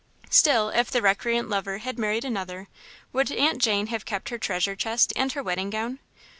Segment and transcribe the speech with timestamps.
[0.31, 2.67] Still, if the recreant lover had married another,
[3.13, 5.99] would Aunt Jane have kept her treasure chest and her wedding gown?